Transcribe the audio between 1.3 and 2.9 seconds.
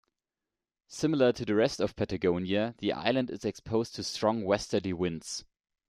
to the rest of Patagonia,